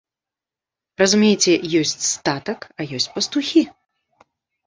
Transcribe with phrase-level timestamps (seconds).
[1.01, 3.63] Разумееце, ёсць статак, а ёсць пастухі.